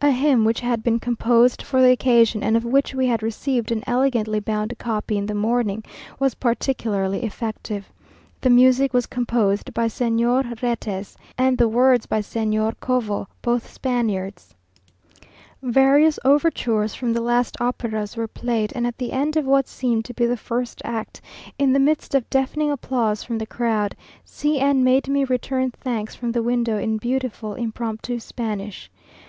[0.00, 3.70] A hymn, which had been composed for the occasion, and of which we had received
[3.70, 5.84] an elegantly bound copy in the morning,
[6.18, 7.88] was particularly effective.
[8.40, 14.52] The music was composed by Señor Retes, and the words by Señor Covo, both Spaniards.
[15.62, 20.04] Various overtures from the last operas were played, and at the end of what seemed
[20.06, 21.20] to be the first act,
[21.56, 23.94] in the midst of deafening applause from the crowd,
[24.24, 28.90] C n made me return thanks from the window in beautiful impromptu Spanish!